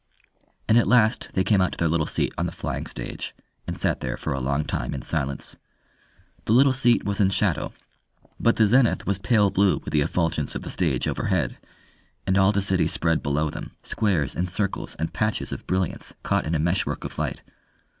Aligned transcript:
And 0.67 0.79
at 0.79 0.87
last 0.87 1.29
they 1.35 1.43
came 1.43 1.61
out 1.61 1.73
to 1.73 1.77
their 1.77 1.87
little 1.87 2.07
seat 2.07 2.33
on 2.35 2.47
the 2.47 2.51
flying 2.51 2.87
stage, 2.87 3.35
and 3.67 3.77
sat 3.77 3.99
there 3.99 4.17
for 4.17 4.33
a 4.33 4.39
long 4.39 4.65
time 4.65 4.95
in 4.95 5.03
silence. 5.03 5.57
The 6.45 6.53
little 6.53 6.73
seat 6.73 7.05
was 7.05 7.19
in 7.21 7.29
shadow, 7.29 7.71
but 8.39 8.55
the 8.55 8.65
zenith 8.65 9.05
was 9.05 9.19
pale 9.19 9.51
blue 9.51 9.77
with 9.85 9.93
the 9.93 10.01
effulgence 10.01 10.55
of 10.55 10.63
the 10.63 10.71
stage 10.71 11.07
overhead, 11.07 11.59
and 12.25 12.35
all 12.35 12.51
the 12.51 12.63
city 12.63 12.87
spread 12.87 13.21
below 13.21 13.51
them, 13.51 13.73
squares 13.83 14.33
and 14.35 14.49
circles 14.49 14.95
and 14.95 15.13
patches 15.13 15.51
of 15.51 15.67
brilliance 15.67 16.15
caught 16.23 16.47
in 16.47 16.55
a 16.55 16.59
mesh 16.59 16.83
work 16.83 17.03
of 17.03 17.19
light. 17.19 17.43